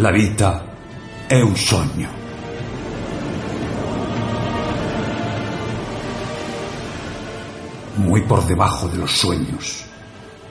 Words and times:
La 0.00 0.10
vita 0.10 0.64
è 1.26 1.38
un 1.42 1.54
sogno. 1.54 2.08
Muy 7.96 8.22
por 8.22 8.46
debajo 8.46 8.88
de 8.88 8.96
los 8.96 9.10
sueños 9.10 9.84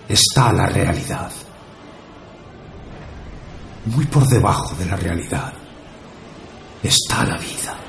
está 0.07 0.53
la 0.53 0.67
realidad. 0.67 1.31
Muy 3.85 4.05
por 4.05 4.27
debajo 4.27 4.75
de 4.75 4.85
la 4.85 4.95
realidad 4.95 5.51
está 6.83 7.23
la 7.23 7.37
vida. 7.39 7.88